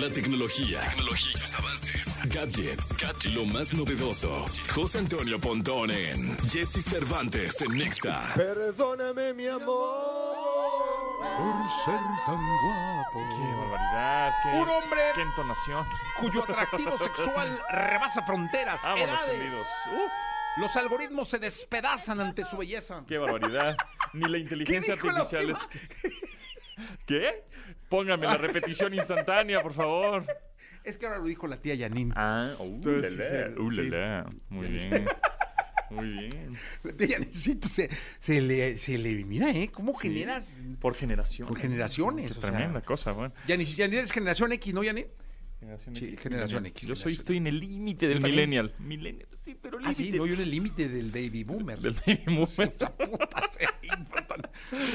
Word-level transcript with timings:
La 0.00 0.10
tecnología, 0.10 0.80
tecnología 0.90 1.32
sus 1.32 1.54
avances, 1.54 2.18
gadgets, 2.26 2.94
lo 3.32 3.44
más 3.46 3.72
novedoso. 3.72 4.44
José 4.74 4.98
Antonio 4.98 5.40
Pontón 5.40 5.90
en 5.90 6.36
Jesse 6.50 6.82
Cervantes 6.84 7.60
en 7.62 7.78
Nexa. 7.78 8.22
Perdóname, 8.34 9.32
mi 9.34 9.46
amor, 9.46 11.16
por 11.20 11.68
ser 11.84 12.00
tan 12.26 12.36
guapo. 12.36 13.28
Qué 13.30 13.42
barbaridad, 13.56 14.32
qué, 14.42 14.48
Un 14.58 14.68
hombre- 14.68 15.12
qué 15.14 15.22
entonación. 15.22 15.86
cuyo 16.20 16.42
atractivo 16.42 16.98
sexual 17.02 17.58
rebasa 17.70 18.22
fronteras, 18.26 18.82
Vámonos 18.82 19.08
edades. 19.08 19.52
Uf, 19.92 20.12
Los 20.58 20.76
algoritmos 20.76 21.28
se 21.28 21.38
despedazan 21.38 22.20
ante 22.20 22.44
su 22.44 22.56
belleza. 22.56 23.02
qué 23.08 23.16
barbaridad. 23.18 23.76
Ni 24.12 24.28
la 24.28 24.38
inteligencia 24.44 24.94
la 24.96 25.02
artificial 25.02 25.50
es... 25.50 25.58
¿Qué? 27.06 27.44
Póngame 27.88 28.26
la 28.26 28.36
repetición 28.36 28.94
instantánea, 28.94 29.62
por 29.62 29.72
favor. 29.74 30.26
Es 30.84 30.96
que 30.96 31.06
ahora 31.06 31.18
lo 31.18 31.24
dijo 31.24 31.46
la 31.46 31.56
tía 31.60 31.76
Janine. 31.76 32.12
Ah, 32.16 32.54
uh, 32.58 32.64
Entonces, 32.64 33.12
sí, 33.14 33.60
uh, 33.60 33.70
sí. 33.70 33.90
Muy 34.50 34.68
bien. 34.68 35.04
Muy 35.90 36.08
bien. 36.08 36.56
La 36.82 36.92
tía 36.92 37.08
Janine 37.18 37.32
se, 37.68 37.90
se 38.18 38.40
le, 38.40 38.76
se 38.76 38.98
le 38.98 39.24
mira, 39.24 39.50
¿eh? 39.50 39.68
¿Cómo 39.72 39.94
generas 39.94 40.60
Por 40.80 40.94
generación. 40.94 41.48
por 41.48 41.58
generaciones? 41.58 42.32
Qué 42.32 42.38
o 42.38 42.40
sea, 42.42 42.50
tremenda 42.50 42.80
cosa, 42.82 43.12
bueno. 43.12 43.34
Janine, 43.48 44.00
es 44.00 44.12
generación 44.12 44.52
X, 44.52 44.74
¿no, 44.74 44.82
Janine? 44.84 45.08
Generación 45.58 45.96
Sí, 45.96 46.04
X, 46.08 46.20
generación. 46.20 46.66
X, 46.66 46.82
Yo 46.86 46.94
soy, 46.94 47.14
generación 47.14 47.20
estoy 47.20 47.36
en 47.38 47.46
el 47.46 47.58
límite 47.60 48.08
del 48.08 48.20
millennial. 48.22 48.74
Millennial, 48.78 49.26
sí, 49.42 49.56
pero 49.60 49.78
Ah, 49.82 49.94
sí, 49.94 50.04
límite. 50.04 50.18
no, 50.18 50.26
yo 50.26 50.34
en 50.34 50.40
el 50.40 50.50
límite 50.50 50.88
del 50.88 51.10
baby 51.10 51.44
boomer. 51.44 51.80
Del 51.80 51.94
baby 51.94 52.22
boomer. 52.26 52.72
Puta, 52.72 52.94
puta, 52.96 53.50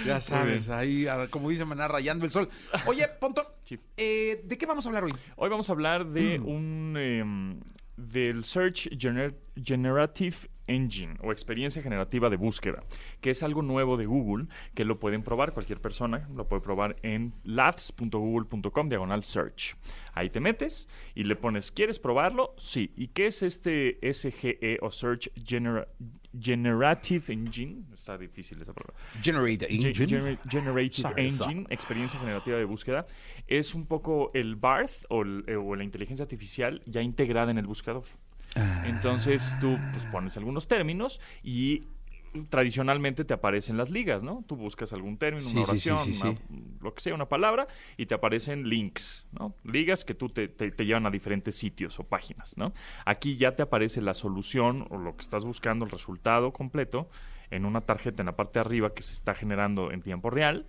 Ya 0.05 0.20
sabes, 0.22 0.70
ahí, 0.70 1.05
como 1.30 1.49
dice 1.49 1.66
Maná, 1.66 1.88
rayando 1.88 2.26
el 2.26 2.32
sol. 2.32 2.49
Oye, 2.86 3.08
Pontón, 3.20 3.45
Sí. 3.63 3.80
eh, 3.98 4.41
¿de 4.44 4.58
qué 4.58 4.66
vamos 4.66 4.86
a 4.86 4.90
hablar 4.90 5.04
hoy? 5.04 5.12
Hoy 5.36 5.49
vamos 5.49 5.70
a 5.70 5.73
hablar 5.73 6.05
de 6.08 6.40
Mm. 6.40 6.48
un 6.48 6.98
em, 6.98 7.59
del 7.98 8.43
Search 8.43 8.90
Gener- 8.98 9.35
Generative 9.62 10.35
Engine 10.72 11.16
o 11.22 11.32
experiencia 11.32 11.82
generativa 11.82 12.30
de 12.30 12.38
búsqueda, 12.38 12.84
que 13.22 13.30
es 13.30 13.44
algo 13.44 13.62
nuevo 13.62 13.98
de 13.98 14.05
Google 14.05 14.48
que 14.74 14.86
lo 14.86 15.00
pueden 15.00 15.24
probar 15.24 15.54
cualquier 15.54 15.80
persona, 15.82 16.28
lo 16.36 16.48
puede 16.48 16.62
probar 16.62 16.96
en 17.04 17.34
labs.google.com 17.44 18.90
diagonal 18.90 19.24
search. 19.24 19.76
Ahí 20.13 20.30
te 20.30 20.40
metes 20.40 20.88
y 21.16 21.24
le 21.24 21.36
pones, 21.36 21.72
¿quieres 21.72 22.00
probarlo? 22.00 22.54
Sí. 22.58 22.91
¿Y 22.96 23.10
qué 23.10 23.28
es 23.28 23.44
este 23.44 24.00
SGE 24.13 24.78
o 24.82 24.91
Search 24.91 25.30
Genera- 25.46 25.88
Generative 26.38 27.32
Engine? 27.34 27.84
Está 27.94 28.18
difícil 28.18 28.62
esa 28.62 28.74
palabra. 28.74 28.96
Generate 29.22 29.68
Ge- 29.68 29.94
gener- 29.94 30.40
Generative 30.50 30.94
Sorry, 30.94 31.28
Engine, 31.28 31.66
experiencia 31.70 32.20
generativa 32.20 32.58
de 32.58 32.66
búsqueda, 32.66 33.06
es 33.48 33.74
un 33.76 33.85
poco 33.85 34.32
el 34.34 34.56
BART 34.56 34.91
o, 35.10 35.22
el- 35.24 35.46
o 35.58 35.76
la 35.76 35.84
inteligencia 35.84 36.24
artificial 36.24 36.82
ya 36.85 37.02
integrada 37.02 37.52
en 37.52 37.58
el 37.58 37.68
buscador. 37.68 38.04
Entonces 38.84 39.57
tú 39.60 39.80
pues, 39.91 40.05
pones 40.05 40.35
algunos 40.38 40.68
términos 40.68 41.20
y 41.44 41.82
tradicionalmente 42.49 43.26
te 43.26 43.34
aparecen 43.34 43.76
las 43.77 43.90
ligas, 43.90 44.24
¿no? 44.24 44.44
Tú 44.48 44.55
buscas 44.55 44.94
algún 44.94 45.18
término, 45.18 45.44
Sí, 45.48 45.57
una 45.57 45.66
sí, 45.66 45.71
oración, 45.71 46.05
sí, 46.05 46.12
una- 46.21 46.35
sí. 46.38 46.77
lo 46.82 46.94
que 46.94 47.02
sea, 47.02 47.13
una 47.13 47.27
palabra, 47.27 47.68
y 47.98 48.05
te 48.05 48.16
aparecen 48.16 48.70
links, 48.70 49.27
¿no? 49.38 49.54
Ligas 49.66 50.05
que 50.05 50.13
tú 50.13 50.29
te, 50.29 50.48
te- 50.48 50.72
te 50.72 50.85
llevan 50.85 51.05
a 51.05 51.12
diferentes 51.12 51.55
sitios 51.57 51.99
o 51.99 52.05
páginas, 52.05 52.57
¿no? 52.57 52.72
Aquí 53.05 53.35
ya 53.35 53.55
te 53.57 53.63
aparece 53.63 54.02
la 54.02 54.13
solución 54.13 54.88
o 54.91 54.98
lo 54.98 55.16
que 55.16 55.22
estás 55.22 55.44
buscando, 55.44 55.84
el 55.84 55.91
resultado 55.91 56.54
completo, 56.54 57.10
en 57.49 57.66
una 57.66 57.82
tarjeta 57.82 58.22
en 58.22 58.27
la 58.27 58.35
parte 58.38 58.60
de 58.60 58.62
arriba 58.66 58.94
que 58.94 59.04
se 59.04 59.12
está 59.12 59.35
generando 59.35 59.91
en 59.91 60.02
tiempo 60.02 60.29
real 60.29 60.68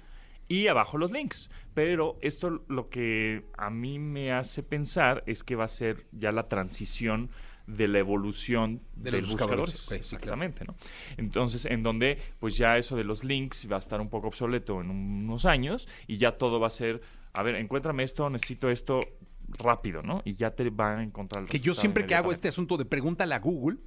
y 0.49 0.67
abajo 0.67 0.99
los 0.99 1.13
links. 1.13 1.49
Pero 1.75 2.19
esto 2.23 2.65
lo 2.67 2.89
que 2.91 3.45
a 3.57 3.71
mí 3.71 4.01
me 4.01 4.33
hace 4.33 4.65
pensar 4.65 5.23
es 5.27 5.45
que 5.45 5.55
va 5.55 5.65
a 5.65 5.69
ser 5.69 6.07
ya 6.11 6.33
la 6.33 6.49
transición 6.49 7.31
de 7.77 7.89
la 7.89 7.99
evolución 7.99 8.81
De 8.97 9.11
de 9.11 9.21
los 9.23 9.31
buscadores. 9.33 9.71
sí, 9.71 9.87
claro. 9.87 10.01
Exactamente, 10.01 10.65
¿no? 10.65 10.75
Entonces, 11.17 11.67
en 11.67 11.83
donde 11.83 12.19
pues 12.39 12.57
ya 12.57 12.77
eso 12.77 12.97
de 12.97 13.05
los 13.05 13.25
links 13.25 13.71
va 13.71 13.77
a 13.77 13.79
estar 13.79 14.01
un 14.01 14.09
poco 14.09 14.29
obsoleto 14.29 14.81
en 14.81 14.91
unos 14.91 15.45
años 15.47 15.89
y 16.07 16.17
ya 16.17 16.39
todo 16.39 16.61
va 16.61 16.67
a 16.69 16.71
ser, 16.71 17.01
a 17.33 17.43
ver, 17.43 17.57
encuéntrame 17.57 18.03
esto, 18.03 18.29
necesito 18.31 18.71
esto 18.71 19.01
rápido, 19.59 20.03
¿no? 20.03 20.23
Y 20.25 20.35
ya 20.35 20.53
te 20.53 20.69
va 20.71 20.99
a 20.99 21.03
encontrar 21.03 21.43
el 21.43 21.49
Que 21.49 21.61
yo 21.61 21.75
siempre 21.75 22.07
que 22.07 22.15
hago 22.15 22.33
este 22.33 22.49
asunto 22.49 22.77
de 22.77 22.85
pregúntale 22.85 23.35
a 23.35 23.39
Google, 23.39 23.79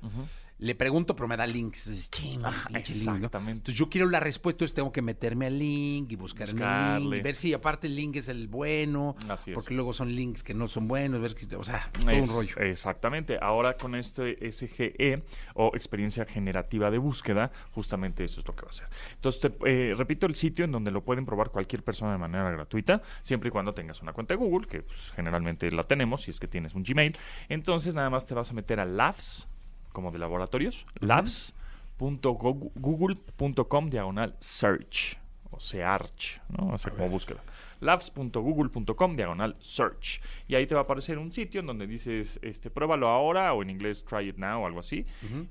le 0.57 0.73
pregunto, 0.73 1.15
pero 1.15 1.27
me 1.27 1.35
da 1.35 1.45
links. 1.45 1.87
Entonces, 1.87 2.09
Ah, 2.43 2.67
exactamente. 2.73 3.51
Entonces 3.59 3.75
yo 3.75 3.89
quiero 3.89 4.09
la 4.09 4.19
respuesta, 4.21 4.55
entonces 4.57 4.73
tengo 4.73 4.91
que 4.91 5.01
meterme 5.01 5.47
al 5.47 5.59
link 5.59 6.11
y 6.11 6.15
buscar 6.15 6.47
el 6.49 6.55
link 6.57 7.13
y 7.13 7.21
ver 7.21 7.35
si 7.35 7.53
aparte 7.53 7.87
el 7.87 7.95
link 7.95 8.15
es 8.15 8.29
el 8.29 8.47
bueno, 8.47 9.15
Así 9.29 9.51
es. 9.51 9.55
porque 9.55 9.73
luego 9.73 9.91
son 9.93 10.15
links 10.15 10.43
que 10.43 10.53
no 10.53 10.67
son 10.67 10.87
buenos, 10.87 11.19
ver 11.19 11.35
que, 11.35 11.53
o 11.55 11.63
sea, 11.63 11.89
todo 11.99 12.11
Es- 12.11 12.29
un 12.29 12.35
rollo. 12.35 12.55
Exactamente. 12.59 13.37
Ahora 13.41 13.75
con 13.75 13.95
este 13.95 14.37
SGE 14.51 15.23
o 15.55 15.71
experiencia 15.75 16.25
generativa 16.25 16.89
de 16.89 16.97
búsqueda, 16.99 17.51
justamente 17.71 18.23
eso 18.23 18.39
es 18.39 18.47
lo 18.47 18.55
que 18.55 18.61
va 18.61 18.67
a 18.67 18.69
hacer. 18.69 18.87
Entonces, 19.15 19.41
te- 19.41 19.69
eh, 19.91 19.93
repito 19.95 20.25
el 20.25 20.35
sitio 20.35 20.63
en 20.65 20.71
donde 20.71 20.91
lo 20.91 21.03
pueden 21.03 21.25
probar 21.25 21.49
cualquier 21.49 21.83
persona 21.83 22.13
de 22.13 22.17
manera 22.17 22.49
gratuita, 22.51 23.01
siempre 23.23 23.49
y 23.49 23.51
cuando 23.51 23.73
tengas 23.73 24.01
una 24.01 24.13
cuenta 24.13 24.33
de 24.33 24.37
Google, 24.37 24.67
que 24.67 24.81
pues, 24.83 25.11
generalmente 25.15 25.69
la 25.71 25.83
tenemos 25.83 26.23
si 26.23 26.31
es 26.31 26.39
que 26.39 26.47
tienes 26.47 26.75
un 26.75 26.83
Gmail. 26.83 27.17
Entonces, 27.49 27.93
nada 27.95 28.09
más 28.09 28.25
te 28.25 28.33
vas 28.33 28.49
a 28.51 28.53
meter 28.53 28.79
a 28.79 28.85
labs, 28.85 29.49
como 29.95 30.11
de 30.11 30.19
laboratorios, 30.19 30.85
labs.google.com 30.99 33.89
diagonal 33.89 34.35
search 34.39 35.17
o 35.49 35.59
search, 35.59 36.39
¿no? 36.49 36.73
O 36.73 36.77
sea, 36.77 36.91
como 36.91 37.09
búsqueda. 37.09 37.41
labs.google.com 37.79 39.15
diagonal 39.15 39.55
search. 39.59 40.21
Y 40.47 40.55
ahí 40.55 40.67
te 40.67 40.75
va 40.75 40.81
a 40.81 40.83
aparecer 40.83 41.17
un 41.17 41.31
sitio 41.31 41.61
en 41.61 41.67
donde 41.67 41.87
dices, 41.87 42.39
este, 42.41 42.69
pruébalo 42.69 43.07
ahora 43.07 43.53
o 43.53 43.61
en 43.63 43.69
inglés 43.69 44.03
try 44.05 44.27
it 44.29 44.37
now 44.37 44.63
o 44.63 44.65
algo 44.65 44.79
así. 44.79 45.05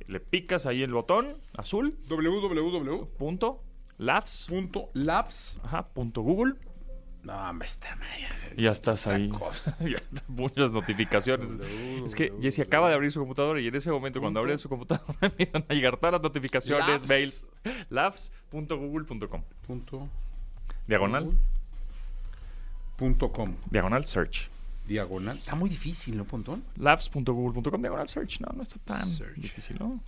Le 0.07 0.21
picas 0.21 0.67
ahí 0.67 0.83
el 0.83 0.93
botón 0.93 1.39
azul, 1.57 1.97
www.labs. 4.49 5.61
No, 7.25 7.35
hombre, 7.51 7.67
está 7.67 7.97
ya 8.57 8.71
estás 8.71 9.07
ahí. 9.07 9.29
cosa. 9.31 9.77
Ya, 9.81 9.97
Muchas 10.29 10.71
notificaciones. 10.73 11.51
Es 12.05 12.15
que 12.15 12.33
Jesse 12.41 12.61
acaba 12.61 12.89
de 12.89 12.95
abrir 12.95 13.11
su 13.11 13.19
computadora 13.21 13.61
y 13.61 13.67
en 13.67 13.75
ese 13.75 13.91
momento 13.91 14.21
cuando 14.21 14.41
abre 14.41 14.57
su 14.59 14.69
computadora 14.69 15.15
empiezan 15.23 15.65
a 15.69 15.75
llegar 15.75 15.97
todas 15.97 16.13
las 16.13 16.23
notificaciones, 16.23 16.87
Labs. 16.87 17.09
mails. 17.09 17.47
labs.google.com. 17.91 19.43
Punto, 19.67 20.09
Diagonal, 20.87 21.31
punto 22.97 23.33
com. 23.33 23.55
diagonal 23.71 24.05
search. 24.07 24.49
Diagonal. 24.87 25.39
Está 25.39 25.55
muy 25.55 25.71
difícil, 25.71 26.17
¿no, 26.17 26.25
Pontón? 26.25 26.63
labs.google.com 26.77 27.81
diagonal 27.81 28.09
search. 28.09 28.41
No, 28.41 28.49
no 28.55 28.63
está 28.63 28.77
tan 28.85 29.09
Search. 29.09 29.35
difícil, 29.37 29.79
¿no? 29.81 29.99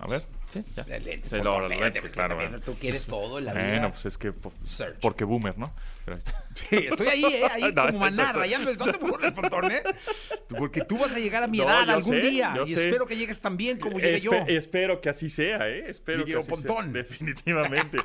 A 0.00 0.06
ver, 0.08 0.24
sí, 0.52 0.64
ya. 0.76 0.84
De 0.84 1.00
lentes, 1.00 1.30
Sí, 1.30 1.36
Pontón, 1.36 1.52
no, 1.54 1.60
los 1.60 1.72
espérate, 1.72 1.84
lentes, 1.84 2.00
pues, 2.02 2.12
claro. 2.12 2.36
también. 2.36 2.62
Tú 2.62 2.74
quieres 2.74 3.04
todo 3.06 3.38
en 3.38 3.44
la 3.44 3.52
vida. 3.54 3.68
Bueno, 3.68 3.90
pues 3.90 4.06
es 4.06 4.18
que 4.18 4.32
po- 4.32 4.52
porque 5.00 5.24
boomer, 5.24 5.56
¿no? 5.58 5.72
Pero 6.04 6.16
ahí 6.16 6.22
está. 6.24 6.44
Sí, 6.58 6.76
estoy 6.76 7.06
ahí, 7.06 7.24
¿eh? 7.24 7.42
Ahí 7.52 7.72
No, 7.74 7.86
como 7.86 7.98
maná, 8.00 8.32
rayando 8.32 8.70
el... 8.70 8.76
No 8.78 8.86
te 8.90 8.98
burles, 8.98 9.32
Pontón, 9.32 9.70
¿eh? 9.70 9.82
Porque 10.48 10.80
tú 10.80 10.98
vas 10.98 11.12
a 11.14 11.18
llegar 11.18 11.42
a 11.42 11.46
mi 11.46 11.60
edad 11.60 11.88
algún 11.88 12.14
sé, 12.16 12.20
día. 12.20 12.56
Y 12.66 12.74
sé. 12.74 12.84
espero 12.88 13.06
que 13.06 13.16
llegues 13.16 13.40
tan 13.40 13.56
bien 13.56 13.78
como 13.78 13.98
llegué 13.98 14.18
yo. 14.20 14.32
Espe- 14.32 14.56
Espero 14.56 15.00
que 15.00 15.08
así 15.08 15.28
sea, 15.28 15.68
¿eh? 15.68 15.84
Espero 15.88 16.24
Miguel 16.24 16.34
que 16.34 16.40
así 16.52 16.62
sea. 16.62 16.66
Pontón. 16.74 16.92
Definitivamente. 16.92 17.98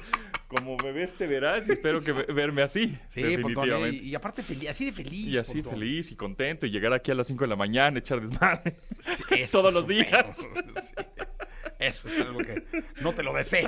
Como 0.48 0.78
me 0.78 0.92
ves, 0.92 1.14
te 1.14 1.26
verás 1.26 1.68
y 1.68 1.72
espero 1.72 2.00
que 2.02 2.12
ve- 2.12 2.26
verme 2.34 2.62
así. 2.62 2.96
Sí, 3.08 3.22
Pontón. 3.38 3.66
definitivamente. 3.66 3.96
Y, 4.04 4.10
y 4.10 4.16
aparte 4.16 4.44
feliz, 4.44 4.70
así 4.70 4.86
de 4.86 4.92
feliz. 4.92 5.26
Y 5.28 5.38
así 5.38 5.54
Pontón. 5.56 5.74
feliz 5.74 6.12
y 6.12 6.16
contento 6.16 6.66
y 6.68 6.70
llegar 6.70 6.94
aquí 6.94 7.10
a 7.10 7.16
las 7.16 7.26
5 7.28 7.44
de 7.46 7.48
la 7.48 7.56
mañana, 7.56 7.98
echar 8.00 8.22
desmadre. 8.22 8.76
Sí, 9.02 9.24
Todos 9.52 9.74
los 9.74 9.88
días. 9.88 10.48
Eso 11.80 12.08
es 12.08 12.20
algo 12.40 12.44
que 12.46 12.84
no 13.02 13.14
te 13.14 13.24
lo 13.24 13.34
deseo. 13.34 13.68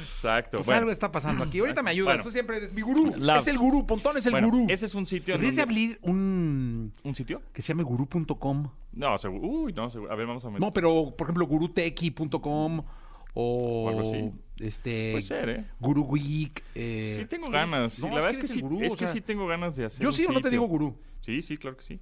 Exacto. 0.00 0.58
Pues 0.58 0.66
bueno. 0.66 0.80
algo 0.80 0.90
está 0.90 1.10
pasando 1.10 1.44
aquí. 1.44 1.58
Ahorita 1.60 1.82
me 1.82 1.90
ayudas. 1.90 2.14
Bueno. 2.14 2.22
Tú 2.24 2.30
siempre 2.30 2.56
eres 2.56 2.72
mi 2.72 2.82
gurú. 2.82 3.14
Labs. 3.16 3.46
Es 3.46 3.54
el 3.54 3.58
gurú. 3.58 3.86
Pontón 3.86 4.16
es 4.16 4.26
el 4.26 4.32
Bueno, 4.32 4.48
gurú. 4.50 4.66
Ese 4.68 4.86
es 4.86 4.94
un 4.94 5.06
sitio 5.06 5.34
Deberías 5.34 5.56
de 5.56 5.62
donde- 5.62 5.74
abrir 5.74 5.98
un... 6.02 6.92
¿Un 7.02 7.14
sitio? 7.14 7.42
que 7.52 7.62
se 7.62 7.68
llame 7.68 7.82
gurú.com. 7.82 8.68
No, 8.92 9.18
seguro. 9.18 9.46
Uy, 9.46 9.72
no, 9.72 9.90
seguro. 9.90 10.12
A 10.12 10.16
ver, 10.16 10.26
vamos 10.26 10.44
a 10.44 10.48
meter. 10.48 10.60
No, 10.60 10.72
pero 10.72 11.14
por 11.16 11.26
ejemplo 11.26 11.46
gurutequi.com 11.46 12.82
o 13.34 13.84
O 13.84 13.88
algo 13.88 14.00
así. 14.02 14.30
este 14.58 15.12
Puede 15.12 15.22
ser, 15.22 15.48
¿eh? 15.48 15.64
Guru 15.80 16.02
Week. 16.02 16.62
eh, 16.74 17.14
Sí 17.16 17.24
tengo 17.26 17.48
ganas. 17.48 17.98
No, 18.00 18.08
la 18.08 18.14
verdad 18.16 18.30
es 18.32 18.38
que, 18.38 18.48
sí, 18.48 18.60
gurú, 18.60 18.82
es 18.82 18.92
o 18.92 18.96
que 18.96 19.06
sea, 19.06 19.12
sí 19.14 19.20
tengo 19.22 19.46
ganas 19.46 19.74
de 19.76 19.86
hacer 19.86 20.02
Yo 20.02 20.12
sí 20.12 20.26
o 20.26 20.32
no 20.32 20.40
te 20.42 20.50
digo 20.50 20.66
gurú. 20.66 20.94
Sí, 21.20 21.40
sí, 21.40 21.56
claro 21.56 21.76
que 21.76 21.84
sí. 21.84 22.00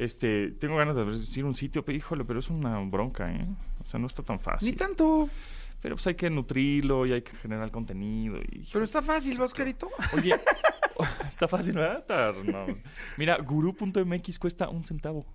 Este, 0.00 0.52
tengo 0.52 0.78
ganas 0.78 0.96
de 0.96 1.04
decir 1.04 1.44
un 1.44 1.54
sitio, 1.54 1.84
pero 1.84 1.98
híjole, 1.98 2.24
pero 2.24 2.40
es 2.40 2.48
una 2.48 2.78
bronca, 2.78 3.30
¿eh? 3.30 3.46
O 3.84 3.84
sea, 3.84 4.00
no 4.00 4.06
está 4.06 4.22
tan 4.22 4.40
fácil. 4.40 4.70
Ni 4.70 4.74
tanto. 4.74 5.28
Pero 5.82 5.94
pues 5.96 6.06
hay 6.06 6.14
que 6.14 6.30
nutrirlo 6.30 7.04
y 7.04 7.12
hay 7.12 7.20
que 7.20 7.36
generar 7.36 7.70
contenido. 7.70 8.38
Y, 8.38 8.66
Pero 8.72 8.82
está 8.82 9.02
fácil, 9.02 9.38
Oscarito. 9.38 9.90
Oye, 10.16 10.34
está 11.28 11.46
fácil, 11.46 11.74
¿verdad? 11.74 12.34
No. 12.44 12.66
Mira, 13.18 13.36
guru.mx 13.42 14.38
cuesta 14.38 14.70
un 14.70 14.84
centavo. 14.84 15.26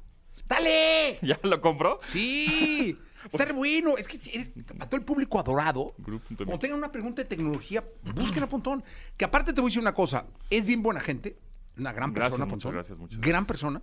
¡Dale! 0.47 1.19
¿Ya 1.21 1.39
lo 1.43 1.61
compró? 1.61 1.99
Sí. 2.07 2.97
Está 3.31 3.51
bueno. 3.53 3.97
Es 3.97 4.07
que 4.07 4.19
si 4.19 4.31
eres 4.31 4.51
a 4.79 4.87
todo 4.87 4.97
el 4.97 5.05
público 5.05 5.39
adorado. 5.39 5.93
Guru.mx. 5.99 6.37
Cuando 6.37 6.59
tengan 6.59 6.79
una 6.79 6.91
pregunta 6.91 7.21
de 7.21 7.27
tecnología, 7.27 7.83
busquen 8.15 8.41
a 8.41 8.49
Pontón. 8.49 8.83
Que 9.15 9.25
aparte 9.25 9.53
te 9.53 9.61
voy 9.61 9.67
a 9.67 9.69
decir 9.69 9.81
una 9.81 9.93
cosa. 9.93 10.25
Es 10.49 10.65
bien 10.65 10.81
buena 10.81 11.01
gente. 11.01 11.37
Una 11.77 11.93
gran 11.93 12.13
Gracias, 12.13 12.31
persona, 12.31 12.45
muchas 12.45 12.63
Pontón. 12.63 12.71
gracias, 12.73 12.97
muchas 12.97 13.19
Gran 13.19 13.45
persona 13.45 13.81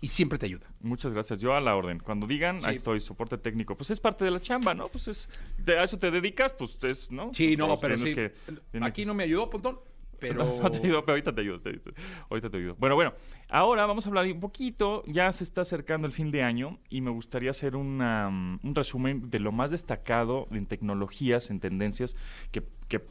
y 0.00 0.08
siempre 0.08 0.38
te 0.38 0.46
ayuda. 0.46 0.66
Muchas 0.80 1.12
gracias. 1.12 1.40
Yo 1.40 1.54
a 1.54 1.60
la 1.60 1.74
orden. 1.76 1.98
Cuando 1.98 2.26
digan, 2.26 2.60
Sí. 2.62 2.68
ahí 2.70 2.76
estoy, 2.76 3.00
soporte 3.00 3.36
técnico. 3.38 3.76
Pues 3.76 3.90
es 3.90 4.00
parte 4.00 4.24
de 4.24 4.30
la 4.30 4.40
chamba, 4.40 4.72
¿no? 4.74 4.88
Pues 4.88 5.08
es, 5.08 5.28
de, 5.58 5.78
a 5.78 5.84
eso 5.84 5.98
te 5.98 6.10
dedicas, 6.10 6.52
pues 6.54 6.82
es, 6.84 7.12
¿no? 7.12 7.32
Sí, 7.34 7.56
no, 7.56 7.78
pero 7.78 7.98
sí. 7.98 8.14
que- 8.14 8.32
Aquí 8.80 9.04
no 9.04 9.12
me 9.14 9.24
ayudó, 9.24 9.50
Pontón, 9.50 9.78
pero... 10.20 10.44
No 10.60 10.70
te 10.70 10.78
ayudo, 10.78 11.00
pero 11.02 11.12
ahorita 11.12 11.34
te 11.34 11.40
ayudo, 11.40 11.60
te. 11.60 11.80
Ahorita 12.28 12.50
te 12.50 12.56
ayudo. 12.58 12.76
Bueno, 12.78 12.94
bueno, 12.94 13.14
ahora 13.48 13.86
vamos 13.86 14.04
a 14.04 14.08
hablar 14.08 14.26
un 14.26 14.40
poquito, 14.40 15.02
ya 15.06 15.32
se 15.32 15.44
está 15.44 15.62
acercando 15.62 16.06
el 16.06 16.12
fin 16.12 16.30
de 16.30 16.42
año 16.42 16.78
y 16.88 17.00
me 17.00 17.10
gustaría 17.10 17.50
hacer 17.50 17.74
mm, 17.76 18.60
un 18.62 18.74
resumen 18.74 19.30
de 19.30 19.40
lo 19.40 19.52
más 19.52 19.70
destacado 19.70 20.46
en 20.50 20.66
tecnologías, 20.66 21.50
en 21.50 21.60
tendencias 21.60 22.16
que, 22.50 22.62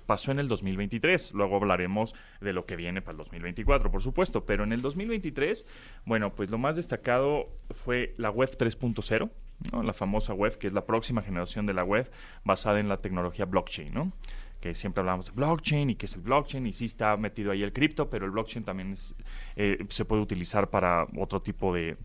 pasó 0.05 0.31
en 0.31 0.39
el 0.39 0.49
2023. 0.49 1.33
Luego 1.33 1.55
hablaremos 1.55 2.13
de 2.41 2.51
lo 2.51 2.65
que 2.65 2.75
viene 2.75 3.01
para 3.01 3.13
el 3.13 3.17
2024, 3.19 3.89
por 3.89 4.01
supuesto, 4.01 4.45
pero 4.45 4.65
en 4.65 4.73
el 4.73 4.81
2023, 4.81 5.65
bueno, 6.05 6.35
pues 6.35 6.49
lo 6.49 6.57
más 6.57 6.75
destacado 6.75 7.47
fue 7.71 8.13
la 8.17 8.29
web 8.29 8.49
3.0. 8.57 9.29
¿no? 9.71 9.83
La 9.83 9.93
famosa 9.93 10.33
web, 10.33 10.57
que 10.57 10.67
es 10.67 10.73
la 10.73 10.85
próxima 10.85 11.21
generación 11.21 11.65
de 11.65 11.73
la 11.73 11.83
web 11.83 12.11
basada 12.43 12.79
en 12.79 12.89
la 12.89 12.97
tecnología 12.97 13.45
blockchain, 13.45 13.93
¿no? 13.93 14.11
Que 14.59 14.73
siempre 14.75 14.99
hablamos 15.01 15.27
de 15.27 15.31
blockchain 15.31 15.89
y 15.91 15.95
qué 15.95 16.05
es 16.05 16.15
el 16.15 16.21
blockchain 16.21 16.65
y 16.67 16.73
sí 16.73 16.85
está 16.85 17.15
metido 17.17 17.51
ahí 17.51 17.63
el 17.63 17.71
cripto, 17.73 18.09
pero 18.09 18.25
el 18.25 18.31
blockchain 18.31 18.65
también 18.65 18.91
es, 18.93 19.15
eh, 19.55 19.77
se 19.89 20.05
puede 20.05 20.21
utilizar 20.21 20.69
para 20.69 21.05
otro 21.17 21.41
tipo 21.41 21.73
de, 21.73 21.95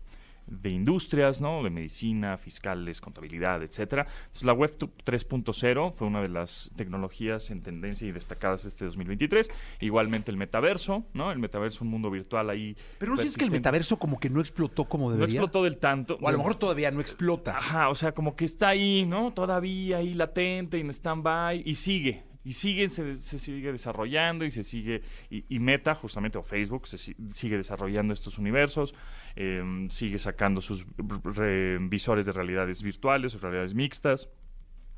de 0.47 0.69
industrias, 0.69 1.41
¿no? 1.41 1.63
De 1.63 1.71
medicina, 1.71 2.37
fiscales, 2.37 3.01
contabilidad, 3.01 3.63
etcétera. 3.63 4.05
Entonces 4.27 4.43
la 4.43 4.53
web 4.53 4.77
tu- 4.77 4.91
3.0 5.03 5.91
fue 5.91 6.07
una 6.07 6.21
de 6.21 6.29
las 6.29 6.71
tecnologías 6.75 7.49
en 7.49 7.61
tendencia 7.61 8.07
y 8.07 8.11
destacadas 8.11 8.63
este 8.65 8.85
2023. 8.85 9.49
Igualmente 9.81 10.29
el 10.29 10.37
metaverso, 10.37 11.03
¿no? 11.15 11.31
El 11.31 11.39
metaverso, 11.39 11.83
un 11.83 11.89
mundo 11.89 12.11
virtual 12.11 12.51
ahí. 12.51 12.75
Pero 12.99 13.13
no 13.13 13.17
sientes 13.17 13.37
que 13.37 13.45
el 13.45 13.49
metaverso 13.51 13.97
como 13.97 14.19
que 14.19 14.29
no 14.29 14.39
explotó 14.39 14.85
como 14.85 15.09
no 15.09 15.15
debería. 15.15 15.39
explotó 15.41 15.63
del 15.63 15.77
tanto. 15.77 16.19
O 16.21 16.27
a 16.27 16.31
lo 16.31 16.37
mejor 16.37 16.55
todavía 16.55 16.91
no 16.91 17.01
explota. 17.01 17.57
Ajá, 17.57 17.89
o 17.89 17.95
sea, 17.95 18.11
como 18.13 18.35
que 18.35 18.45
está 18.45 18.69
ahí, 18.69 19.03
¿no? 19.03 19.33
Todavía 19.33 19.97
ahí 19.97 20.13
latente, 20.13 20.79
en 20.79 20.91
stand-by, 20.91 21.63
y 21.65 21.73
sigue. 21.73 22.23
Y 22.45 22.53
sigue, 22.53 22.87
se, 22.89 23.15
se 23.15 23.39
sigue 23.39 23.71
desarrollando 23.71 24.45
y 24.45 24.51
se 24.51 24.63
sigue, 24.63 25.01
y, 25.29 25.59
Meta, 25.59 25.95
justamente, 25.95 26.37
o 26.37 26.43
Facebook, 26.43 26.87
se 26.87 26.97
si- 26.97 27.15
sigue 27.33 27.57
desarrollando 27.57 28.13
estos 28.13 28.37
universos, 28.37 28.93
em, 29.35 29.89
sigue 29.89 30.17
sacando 30.19 30.61
sus 30.61 30.85
re- 31.23 31.79
visores 31.81 32.25
de 32.27 32.31
realidades 32.31 32.83
virtuales 32.83 33.35
o 33.35 33.39
realidades 33.39 33.73
mixtas. 33.73 34.29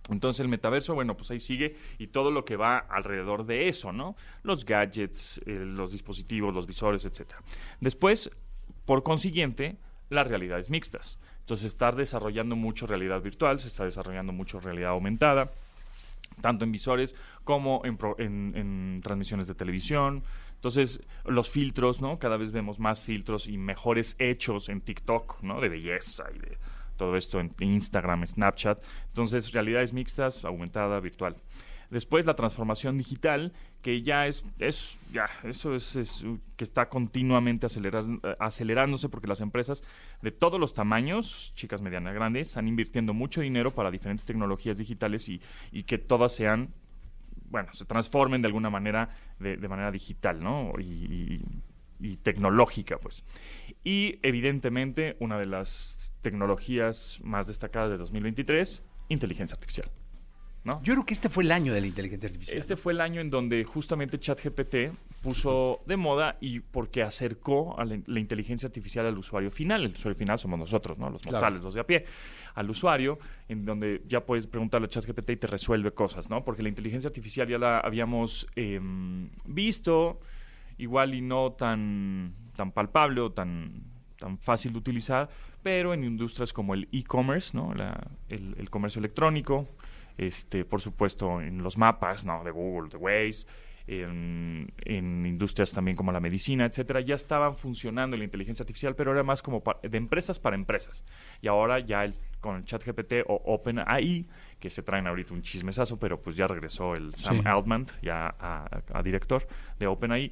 Entonces 0.10 0.42
el 0.42 0.48
metaverso, 0.50 0.94
bueno, 0.94 1.18
pues 1.18 1.32
ahí 1.32 1.40
sigue 1.40 1.76
y 1.98 2.08
todo 2.08 2.32
lo 2.32 2.46
que 2.46 2.56
va 2.56 2.78
alrededor 2.78 3.46
de 3.46 3.68
eso, 3.68 3.92
¿no? 3.92 4.16
Los 4.44 4.64
gadgets, 4.66 5.40
eh, 5.46 5.56
los 5.66 5.92
dispositivos, 5.92 6.54
los 6.54 6.66
visores, 6.68 7.04
etcétera. 7.06 7.42
Después, 7.82 8.30
por 8.86 9.04
consiguiente, 9.04 9.78
las 10.10 10.28
realidades 10.28 10.70
mixtas. 10.70 11.20
Entonces 11.40 11.66
estar 11.68 11.96
desarrollando 11.96 12.56
mucho 12.56 12.88
realidad 12.88 13.22
virtual, 13.22 13.60
se 13.60 13.68
está 13.68 13.84
desarrollando 13.86 14.32
mucho 14.34 14.60
realidad 14.62 14.92
aumentada, 14.92 15.52
tanto 16.42 16.66
en 16.66 16.72
visores 16.72 17.16
como 17.44 17.82
en, 17.86 18.54
en 18.56 19.02
transmisiones 19.04 19.48
de 19.48 19.56
televisión. 19.56 20.24
Entonces, 20.56 21.02
los 21.26 21.50
filtros, 21.50 22.02
¿no? 22.02 22.20
Cada 22.20 22.38
vez 22.38 22.52
vemos 22.52 22.80
más 22.80 23.04
filtros 23.04 23.48
y 23.48 23.58
mejores 23.58 24.16
hechos 24.20 24.70
en 24.70 24.82
TikTok, 24.82 25.42
¿no? 25.44 25.62
De 25.62 25.70
belleza 25.70 26.26
y 26.34 26.40
de 26.40 26.58
todo 26.98 27.16
esto 27.16 27.40
en 27.40 27.54
Instagram, 27.60 28.26
Snapchat. 28.26 28.84
Entonces, 29.10 29.52
realidades 29.52 29.94
mixtas, 29.94 30.44
aumentada, 30.44 31.00
virtual. 31.00 31.36
Después, 31.90 32.26
la 32.26 32.36
transformación 32.36 32.98
digital, 32.98 33.54
que 33.82 34.02
ya 34.02 34.28
es, 34.28 34.44
es 34.60 34.98
ya, 35.14 35.30
eso 35.44 35.76
es, 35.76 35.96
es, 35.96 36.26
que 36.56 36.64
está 36.64 36.90
continuamente 36.90 37.68
acelerándose 38.40 39.10
porque 39.10 39.28
las 39.28 39.40
empresas 39.42 39.84
de 40.22 40.32
todos 40.32 40.60
los 40.60 40.74
tamaños, 40.74 41.54
chicas, 41.56 41.82
medianas, 41.82 42.14
grandes, 42.14 42.50
están 42.50 42.68
invirtiendo 42.68 43.14
mucho 43.14 43.42
dinero 43.42 43.74
para 43.74 43.92
diferentes 43.92 44.26
tecnologías 44.26 44.78
digitales 44.78 45.30
y, 45.30 45.42
y 45.72 45.84
que 45.84 45.98
todas 45.98 46.34
sean 46.34 46.74
bueno, 47.50 47.70
se 47.74 47.86
transformen 47.86 48.42
de 48.42 48.48
alguna 48.48 48.70
manera, 48.70 49.10
de, 49.40 49.56
de 49.56 49.68
manera 49.70 49.92
digital, 49.92 50.44
¿no? 50.44 50.74
Y, 50.80 50.84
y- 50.84 51.42
y 52.00 52.18
tecnológica, 52.18 53.00
pues. 53.00 53.24
Y 53.84 54.20
evidentemente, 54.22 55.18
una 55.20 55.40
de 55.40 55.48
las 55.48 56.14
tecnologías 56.22 57.20
más 57.24 57.48
destacadas 57.48 57.90
de 57.90 57.98
2023, 57.98 58.84
inteligencia 59.10 59.56
artificial. 59.56 59.90
¿No? 60.68 60.80
Yo 60.84 60.94
creo 60.94 61.06
que 61.06 61.14
este 61.16 61.30
fue 61.30 61.44
el 61.44 61.52
año 61.52 61.74
de 61.74 61.82
la 61.82 61.88
inteligencia 61.88 62.28
artificial. 62.28 62.58
Este 62.60 62.76
fue 62.76 62.94
el 62.94 63.02
año 63.02 63.20
en 63.22 63.30
donde 63.32 63.64
justamente 63.64 64.20
ChatGPT 64.20 64.76
puso 65.24 65.82
de 65.88 65.98
moda 65.98 66.38
y 66.40 66.60
porque 66.60 67.02
acercó 67.02 67.80
a 67.80 67.86
la, 67.86 67.98
la 68.06 68.20
inteligencia 68.20 68.68
artificial 68.68 69.06
al 69.08 69.18
usuario 69.18 69.50
final. 69.50 69.84
El 69.84 69.92
usuario 69.94 70.16
final 70.18 70.38
somos 70.38 70.60
nosotros, 70.60 71.00
¿no? 71.00 71.10
Los 71.10 71.22
Claro. 71.24 71.38
mortales, 71.38 71.64
los 71.64 71.74
de 71.74 71.80
a 71.82 71.84
pie. 71.88 72.06
Al 72.54 72.70
usuario, 72.70 73.18
en 73.48 73.66
donde 73.66 74.02
ya 74.08 74.22
puedes 74.26 74.48
preguntarle 74.48 74.86
a 74.86 74.90
ChatGPT 74.90 75.30
y 75.32 75.36
te 75.38 75.48
resuelve 75.48 75.92
cosas, 75.92 76.30
¿no? 76.30 76.44
Porque 76.44 76.62
la 76.64 76.70
inteligencia 76.70 77.08
artificial 77.08 77.48
ya 77.48 77.58
la 77.58 77.80
habíamos 77.80 78.48
em, 78.56 79.30
visto, 79.46 80.20
igual 80.78 81.14
y 81.16 81.22
no 81.22 81.52
tan, 81.54 82.34
tan 82.56 82.72
palpable 82.72 83.22
o 83.22 83.32
tan, 83.32 83.84
tan 84.20 84.38
fácil 84.40 84.72
de 84.74 84.80
utilizar, 84.80 85.30
pero 85.62 85.94
en 85.94 86.04
industrias 86.04 86.52
como 86.54 86.74
el 86.74 86.88
e-commerce, 86.92 87.56
¿no? 87.56 87.74
La- 87.74 88.08
el, 88.30 88.56
el 88.58 88.70
comercio 88.70 89.00
electrónico, 89.00 89.68
este, 90.18 90.66
por 90.66 90.82
supuesto 90.82 91.42
en 91.42 91.62
los 91.64 91.78
mapas, 91.78 92.26
¿no? 92.26 92.44
De 92.44 92.52
Google, 92.52 92.90
de 92.90 92.98
Waze, 92.98 93.46
en, 93.90 94.74
en 94.84 95.26
industrias 95.26 95.72
también 95.72 95.96
como 95.96 96.12
la 96.12 96.20
medicina, 96.20 96.66
etcétera, 96.66 97.00
ya 97.02 97.16
estaban 97.16 97.56
funcionando 97.56 98.18
la 98.18 98.24
inteligencia 98.26 98.64
artificial, 98.64 98.96
pero 98.96 99.14
era 99.14 99.24
más 99.24 99.42
como 99.42 99.64
de 99.82 99.98
empresas 99.98 100.40
para 100.40 100.56
empresas. 100.56 101.06
Y 101.42 101.48
ahora 101.48 101.80
ya 101.80 102.04
el- 102.04 102.16
con 102.42 102.58
el 102.58 102.66
chat 102.66 102.84
GPT 102.86 103.24
o 103.28 103.42
OpenAI, 103.46 104.28
que 104.60 104.70
se 104.70 104.84
traen 104.84 105.08
ahorita 105.08 105.34
un 105.34 105.42
chismesazo, 105.42 105.98
pero 106.00 106.22
pues 106.22 106.36
ya 106.36 106.48
regresó 106.48 106.96
el 106.96 107.16
Sam 107.16 107.42
Sí. 107.42 107.48
Altman, 107.48 107.86
ya 108.02 108.36
a, 108.40 108.68
a 108.94 109.04
director 109.04 109.48
de 109.80 109.88
OpenAI. 109.88 110.32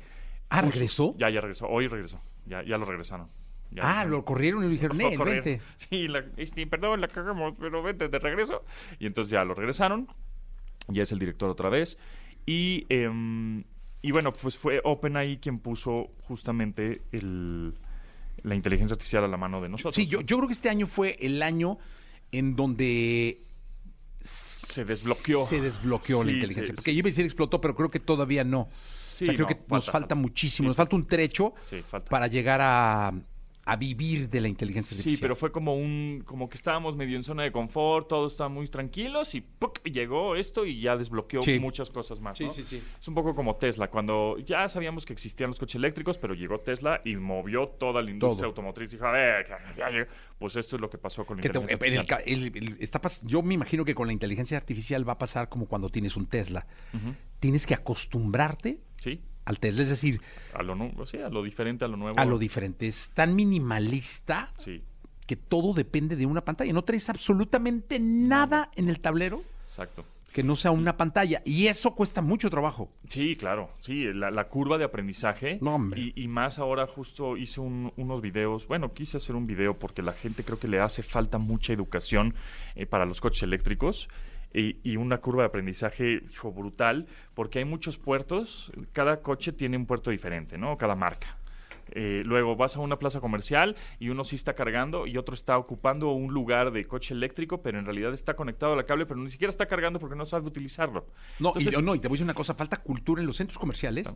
Ah, 0.50 0.62
¿regresó? 0.62 1.16
Ya, 1.18 1.30
ya 1.30 1.40
regresó. 1.42 1.68
Hoy 1.68 1.88
regresó. 1.88 2.20
Ya, 2.46 2.62
ya 2.62 2.78
lo 2.78 2.86
regresaron. 2.86 3.28
Ya 3.72 4.02
ah, 4.02 4.06
lo 4.06 4.24
corrieron 4.24 4.64
y 4.64 4.68
le 4.68 4.74
dijeron, 4.74 4.98
correr". 5.18 5.44
vente. 5.44 5.62
Sí, 5.76 6.08
la- 6.08 6.26
este, 6.38 6.66
perdón, 6.68 7.02
la 7.02 7.08
cagamos, 7.08 7.54
pero 7.60 7.82
vente 7.84 8.08
de 8.08 8.20
regreso. 8.20 8.64
Y 9.00 9.06
entonces 9.08 9.32
ya 9.32 9.44
lo 9.44 9.54
regresaron. 9.54 10.08
Ya 10.88 11.04
es 11.04 11.12
el 11.12 11.20
director 11.20 11.50
otra 11.50 11.70
vez. 11.70 11.98
Y, 12.46 12.86
em, 12.90 13.64
y 14.02 14.12
bueno, 14.12 14.32
pues 14.34 14.58
fue 14.58 14.80
OpenAI 14.84 15.40
quien 15.40 15.58
puso 15.60 16.12
justamente 16.28 17.02
el, 17.12 17.74
la 18.44 18.54
inteligencia 18.56 18.94
artificial 18.94 19.24
a 19.24 19.28
la 19.28 19.38
mano 19.38 19.62
de 19.62 19.70
nosotros. 19.70 19.96
Sí, 19.96 20.06
yo, 20.06 20.22
yo 20.22 20.38
creo 20.38 20.48
que 20.48 20.54
este 20.54 20.70
año 20.70 20.86
fue 20.86 21.18
el 21.20 21.42
año 21.42 21.80
en 22.32 22.56
donde 22.56 23.40
Se 24.22 24.84
desbloqueó. 24.86 25.46
se 25.46 25.60
desbloqueó 25.60 26.24
la 26.24 26.32
inteligencia. 26.34 26.66
sí, 26.68 26.74
porque 26.74 26.92
sí. 26.92 26.98
iba 26.98 27.08
a 27.08 27.10
decir 27.10 27.26
explotó, 27.26 27.60
pero 27.60 27.76
creo 27.76 27.90
que 27.90 28.00
todavía 28.00 28.44
no. 28.44 28.62
O 28.62 28.68
sea, 28.72 29.28
creo 29.34 29.42
no, 29.42 29.48
que 29.48 29.58
nos 29.70 29.90
falta, 29.90 30.14
muchísimo, 30.14 30.68
nos 30.68 30.78
falta 30.78 30.96
un 30.96 31.08
trecho 31.08 31.54
falta. 31.90 32.10
para 32.10 32.28
llegar 32.28 32.60
a, 32.62 33.12
a 33.68 33.76
vivir 33.78 34.30
de 34.30 34.42
la 34.42 34.48
inteligencia 34.48 34.96
Sí, 34.96 35.02
artificial. 35.02 35.22
pero 35.22 35.36
fue 35.36 35.52
como 35.52 35.76
un, 35.76 36.22
como 36.24 36.48
que 36.50 36.56
estábamos 36.56 36.96
medio 36.96 37.18
en 37.18 37.24
zona 37.24 37.42
de 37.42 37.52
confort, 37.52 38.08
todos 38.08 38.34
estaban 38.34 38.54
muy 38.54 38.68
tranquilos 38.68 39.34
y 39.34 39.42
¡puc! 39.42 39.82
llegó 39.84 40.36
esto 40.36 40.68
y 40.68 40.80
ya 40.82 40.96
desbloqueó 40.96 41.42
Sí. 41.42 41.60
muchas 41.60 41.90
cosas 41.90 42.20
más. 42.20 42.38
Sí, 42.38 42.44
¿no? 42.46 42.54
sí, 42.54 42.64
sí. 42.64 42.82
Es 43.00 43.08
un 43.08 43.16
poco 43.16 43.34
como 43.34 43.56
Tesla, 43.56 43.90
cuando 43.90 44.38
ya 44.38 44.70
sabíamos 44.70 45.04
que 45.06 45.14
existían 45.14 45.50
los 45.50 45.58
coches 45.58 45.76
eléctricos, 45.76 46.20
pero 46.20 46.36
llegó 46.36 46.60
Tesla 46.60 47.02
y 47.04 47.16
movió 47.16 47.68
toda 47.68 48.04
la 48.04 48.12
industria 48.12 48.42
Todo. 48.42 48.48
automotriz 48.50 48.94
y 48.94 48.98
dijo, 48.98 49.08
a 49.08 49.12
ver, 49.12 49.48
ya 49.76 49.90
llegó". 49.90 50.12
pues 50.38 50.56
esto 50.58 50.76
es 50.76 50.82
lo 50.82 50.90
que 50.90 50.98
pasó 51.00 51.26
con 51.26 51.38
la 51.38 51.42
te- 51.42 51.48
inteligencia 51.48 51.88
en 51.88 51.94
el 51.94 52.00
artificial. 52.00 52.52
ca- 52.54 52.60
el- 52.64 52.74
el- 52.74 52.84
está 52.84 53.02
pas- 53.02 53.26
yo 53.26 53.42
me 53.42 53.56
imagino 53.56 53.84
que 53.84 53.96
con 53.96 54.06
la 54.06 54.14
inteligencia 54.14 54.58
artificial 54.58 55.08
va 55.08 55.14
a 55.14 55.18
pasar 55.18 55.50
como 55.50 55.66
cuando 55.66 55.90
tienes 55.90 56.16
un 56.16 56.28
Tesla. 56.28 56.68
Tienes 57.40 57.66
que 57.66 57.74
acostumbrarte 57.74 58.80
Sí, 58.98 59.22
al 59.46 59.60
Tesla, 59.60 59.84
es 59.84 59.90
decir, 59.90 60.22
a 60.54 60.64
lo, 60.64 60.76
nu- 60.76 60.92
sí, 61.06 61.18
a 61.18 61.30
lo 61.30 61.44
diferente, 61.44 61.86
a 61.86 61.88
lo 61.88 61.98
nuevo. 61.98 62.20
a 62.20 62.26
lo 62.26 62.38
diferente. 62.40 62.88
Es 62.88 63.12
tan 63.12 63.36
minimalista 63.36 64.52
Sí, 64.58 64.82
que 65.28 65.36
todo 65.36 65.74
depende 65.74 66.16
de 66.16 66.26
una 66.26 66.42
pantalla. 66.44 66.74
No 66.74 66.84
traes 66.84 67.10
absolutamente 67.10 68.00
nada 68.00 68.72
en 68.76 68.90
el 68.90 69.00
tablero 69.00 69.42
exacto. 69.66 70.06
que 70.34 70.44
no 70.44 70.56
sea 70.56 70.72
una 70.72 70.98
pantalla. 70.98 71.42
Y 71.46 71.68
eso 71.68 71.96
cuesta 71.96 72.22
mucho 72.22 72.50
trabajo. 72.50 72.90
Sí, 73.08 73.36
claro, 73.36 73.70
sí, 73.82 74.06
la, 74.14 74.32
la 74.32 74.48
curva 74.50 74.78
de 74.78 74.84
aprendizaje. 74.86 75.60
No, 75.62 75.76
hombre. 75.76 76.02
Y, 76.16 76.24
y 76.24 76.28
más 76.28 76.60
ahora 76.60 76.88
justo 76.88 77.38
hice 77.38 77.62
un- 77.62 77.94
unos 77.98 78.22
videos, 78.22 78.68
bueno, 78.68 78.94
quise 78.94 79.18
hacer 79.18 79.36
un 79.36 79.48
video 79.48 79.78
porque 79.80 80.02
la 80.02 80.14
gente 80.14 80.44
creo 80.44 80.60
que 80.60 80.68
le 80.68 80.80
hace 80.80 81.04
falta 81.04 81.38
mucha 81.38 81.72
educación 81.74 82.34
eh, 82.76 82.86
para 82.86 83.06
los 83.06 83.22
coches 83.22 83.44
eléctricos 83.44 84.10
y, 84.56 84.78
y 84.84 84.98
una 84.98 85.18
curva 85.18 85.44
de 85.44 85.48
aprendizaje 85.48 86.22
hijo, 86.32 86.52
brutal 86.52 87.08
porque 87.34 87.60
hay 87.60 87.66
muchos 87.66 87.98
puertos, 87.98 88.72
cada 88.94 89.22
coche 89.22 89.52
tiene 89.52 89.76
un 89.78 89.86
puerto 89.86 90.12
diferente, 90.12 90.58
¿no? 90.58 90.78
Cada 90.78 90.96
marca. 90.96 91.38
Eh, 91.92 92.24
luego 92.26 92.56
vas 92.56 92.76
a 92.78 92.80
una 92.80 92.98
plaza 92.98 93.20
comercial 93.22 93.76
y 94.00 94.10
uno 94.10 94.24
sí 94.24 94.36
está 94.36 94.54
cargando 94.56 95.06
y 95.06 95.18
otro 95.18 95.36
está 95.36 95.56
ocupando 95.60 96.12
un 96.14 96.34
lugar 96.34 96.72
de 96.72 96.86
coche 96.86 97.14
eléctrico, 97.14 97.62
pero 97.62 97.78
en 97.78 97.86
realidad 97.86 98.12
está 98.12 98.36
conectado 98.36 98.74
a 98.74 98.76
la 98.76 98.86
cable, 98.88 99.06
pero 99.06 99.20
ni 99.20 99.30
siquiera 99.30 99.50
está 99.52 99.68
cargando 99.68 100.00
porque 100.00 100.16
no 100.16 100.26
sabe 100.26 100.48
utilizarlo. 100.48 101.06
No, 101.40 101.50
Entonces- 101.50 101.78
y, 101.78 101.82
no, 101.84 101.94
y 101.94 102.00
te 102.00 102.08
voy 102.08 102.16
a 102.16 102.18
decir 102.18 102.24
una 102.24 102.34
cosa, 102.34 102.56
falta 102.56 102.78
cultura 102.78 103.22
en 103.22 103.28
los 103.28 103.38
centros 103.38 103.60
comerciales 103.60 104.12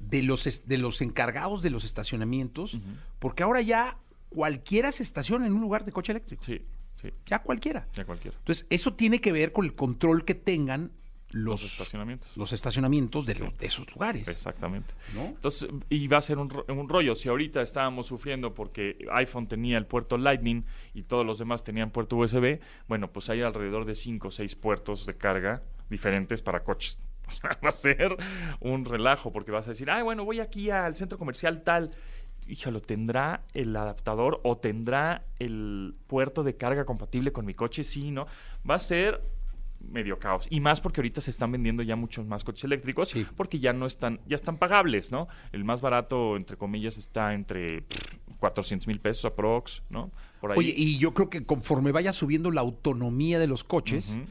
de 0.00 0.22
los, 0.22 0.66
de 0.68 0.78
los 0.78 1.00
encargados 1.00 1.62
de 1.62 1.70
los 1.70 1.84
estacionamientos, 1.84 2.76
porque 3.18 3.42
ahora 3.42 3.62
ya 3.62 3.96
cualquiera 4.28 4.92
se 4.92 5.02
estaciona 5.02 5.46
en 5.46 5.52
un 5.54 5.60
lugar 5.62 5.84
de 5.86 5.92
coche 5.92 6.12
eléctrico. 6.12 6.42
Sí, 6.44 6.60
sí, 7.02 7.10
Ya 7.26 7.40
cualquiera. 7.42 7.86
ya 7.92 8.04
cualquiera. 8.04 8.36
Entonces, 8.38 8.66
eso 8.70 8.94
tiene 8.94 9.20
que 9.20 9.32
ver 9.32 9.52
con 9.52 9.64
el 9.64 9.74
control 9.74 10.24
que 10.24 10.34
tengan 10.34 10.92
los, 11.34 11.62
Los 11.62 11.72
estacionamientos. 11.72 12.36
los 12.36 12.52
estacionamientos 12.52 13.24
de, 13.24 13.34
los- 13.36 13.56
de 13.56 13.66
esos 13.66 13.90
lugares. 13.94 14.28
Exactamente. 14.28 14.92
¿no? 15.14 15.24
Entonces, 15.24 15.66
y 15.88 16.06
va 16.06 16.18
a 16.18 16.22
ser 16.22 16.36
un, 16.38 16.52
un 16.68 16.88
rollo. 16.90 17.14
Si 17.14 17.30
ahorita 17.30 17.62
estábamos 17.62 18.06
sufriendo 18.06 18.52
porque 18.52 18.98
iPhone 19.12 19.48
tenía 19.48 19.78
el 19.78 19.86
puerto 19.86 20.18
Lightning 20.18 20.64
y 20.92 21.04
todos 21.04 21.24
los 21.24 21.38
demás 21.38 21.64
tenían 21.64 21.90
puerto 21.90 22.16
USB, 22.16 22.60
bueno, 22.86 23.10
pues 23.12 23.30
hay 23.30 23.40
alrededor 23.40 23.86
de 23.86 23.94
5 23.94 24.28
o 24.28 24.30
6 24.30 24.56
puertos 24.56 25.06
de 25.06 25.16
carga 25.16 25.62
diferentes 25.88 26.42
para 26.42 26.62
coches. 26.64 27.00
O 27.24 27.30
sea, 27.30 27.58
va 27.64 27.68
a 27.70 27.72
ser 27.72 28.14
un 28.60 28.84
relajo 28.84 29.32
porque 29.32 29.52
vas 29.52 29.66
a 29.66 29.70
decir, 29.70 29.90
ay, 29.90 30.02
bueno, 30.02 30.24
voy 30.24 30.40
aquí 30.40 30.68
al 30.70 30.96
centro 30.96 31.16
comercial 31.16 31.62
tal. 31.62 31.92
Híjalo, 32.46 32.80
¿tendrá 32.82 33.42
el 33.54 33.74
adaptador 33.76 34.40
o 34.42 34.56
tendrá 34.58 35.24
el 35.38 35.94
puerto 36.06 36.42
de 36.42 36.56
carga 36.56 36.84
compatible 36.84 37.32
con 37.32 37.44
mi 37.46 37.54
coche? 37.54 37.84
Sí, 37.84 38.10
¿no? 38.10 38.26
Va 38.68 38.74
a 38.76 38.80
ser 38.80 39.22
medio 39.80 40.18
caos. 40.18 40.46
Y 40.50 40.60
más 40.60 40.80
porque 40.80 41.00
ahorita 41.00 41.20
se 41.20 41.30
están 41.30 41.50
vendiendo 41.52 41.82
ya 41.82 41.96
muchos 41.96 42.24
más 42.26 42.44
coches 42.44 42.64
eléctricos 42.64 43.08
Sí. 43.10 43.26
porque 43.36 43.58
ya 43.58 43.72
no 43.72 43.86
están, 43.86 44.20
ya 44.26 44.36
están 44.36 44.56
pagables, 44.56 45.10
¿no? 45.10 45.28
El 45.52 45.64
más 45.64 45.80
barato, 45.80 46.36
entre 46.36 46.56
comillas, 46.56 46.98
está 46.98 47.34
entre 47.34 47.82
pff, 47.82 48.14
400 48.38 48.86
mil 48.86 49.00
pesos 49.00 49.24
aprox, 49.24 49.82
¿no? 49.90 50.10
Por 50.40 50.52
ahí. 50.52 50.58
Oye, 50.58 50.74
y 50.76 50.98
yo 50.98 51.14
creo 51.14 51.28
que 51.30 51.44
conforme 51.44 51.90
vaya 51.92 52.12
subiendo 52.12 52.50
la 52.50 52.60
autonomía 52.60 53.38
de 53.40 53.46
los 53.48 53.64
coches, 53.64 54.10
Ujú. 54.10 54.24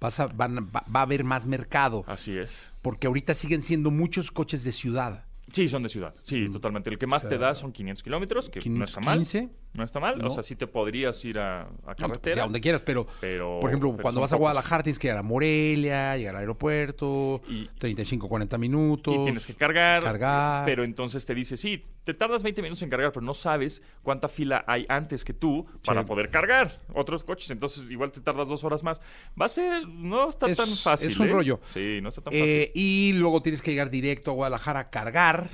vas 0.00 0.20
a- 0.20 0.26
van- 0.26 0.66
va, 0.74 0.84
va 0.94 1.00
a 1.00 1.02
haber 1.02 1.24
más 1.24 1.46
mercado. 1.46 2.04
Así 2.06 2.36
es. 2.36 2.70
Porque 2.82 3.06
ahorita 3.06 3.32
siguen 3.34 3.62
siendo 3.62 3.90
muchos 3.90 4.30
coches 4.30 4.64
de 4.64 4.72
ciudad. 4.72 5.24
Sí, 5.52 5.68
son 5.68 5.82
de 5.82 5.88
ciudad. 5.88 6.14
Sí, 6.22 6.48
totalmente. 6.50 6.90
El 6.90 6.98
que 6.98 7.06
más 7.06 7.24
Mm. 7.24 7.26
O 7.26 7.28
sea, 7.28 7.38
te 7.38 7.44
da 7.44 7.54
son 7.54 7.72
500 7.72 8.02
kilómetros, 8.02 8.50
que 8.50 8.68
no 8.68 8.84
está 8.84 9.00
mal. 9.00 9.24
515, 9.72 9.78
No 9.78 9.84
está 9.84 10.00
mal. 10.00 10.18
¿no? 10.18 10.26
O 10.26 10.30
sea, 10.30 10.42
sí 10.42 10.56
te 10.56 10.66
podrías 10.66 11.24
ir 11.24 11.38
a, 11.38 11.68
pues, 11.84 11.96
carretera. 11.96 12.42
a 12.42 12.44
donde 12.44 12.60
quieras, 12.60 12.82
pero, 12.82 13.06
Pero- 13.20 13.58
por 13.60 13.70
ejemplo, 13.70 13.90
pero 13.92 14.02
cuando 14.02 14.20
vas 14.20 14.32
a. 14.32 14.36
Guadalajara 14.36 14.82
tienes 14.82 14.98
que 14.98 15.08
llegar 15.08 15.18
a 15.18 15.22
Morelia, 15.22 16.16
llegar 16.16 16.34
al 16.36 16.40
aeropuerto, 16.40 17.42
Y- 17.48 17.68
35, 17.78 18.28
40 18.28 18.58
minutos. 18.58 19.14
Y 19.14 19.24
tienes 19.24 19.46
que 19.46 19.54
cargar. 19.54 20.02
Cargar. 20.02 20.64
Pero 20.64 20.82
entonces 20.84 21.24
te 21.26 21.34
dice, 21.34 21.56
sí, 21.56 21.82
te 22.04 22.14
tardas 22.14 22.42
20 22.42 22.62
minutos 22.62 22.82
en 22.82 22.90
cargar, 22.90 23.12
pero 23.12 23.24
no 23.24 23.34
sabes 23.34 23.82
cuánta 24.02 24.28
fila 24.28 24.64
hay 24.66 24.86
antes 24.88 25.24
que 25.24 25.32
tú 25.34 25.66
para 25.84 26.02
Sí. 26.02 26.06
poder 26.08 26.30
cargar 26.30 26.78
otros 26.94 27.22
coches. 27.24 27.50
Entonces 27.50 27.90
igual 27.90 28.10
te 28.10 28.20
tardas 28.20 28.48
dos 28.48 28.64
horas 28.64 28.82
más. 28.82 29.00
Va 29.40 29.46
a 29.46 29.48
ser, 29.48 29.86
no 29.86 30.28
está 30.28 30.46
Es- 30.50 30.56
tan 30.56 30.68
fácil. 30.68 31.10
es 31.10 31.20
un 31.20 31.28
¿eh? 31.28 31.32
rollo. 31.32 31.60
Sí, 31.72 32.00
no 32.02 32.08
está 32.08 32.22
tan 32.22 32.32
fácil. 32.32 32.44
Eh, 32.48 32.72
y 32.74 33.12
luego 33.14 33.42
tienes 33.42 33.62
que 33.62 33.70
llegar 33.70 33.90
directo 33.90 34.30
a 34.30 34.34
Guadalajara 34.34 34.80
a 34.80 34.90
cargar, 34.90 35.48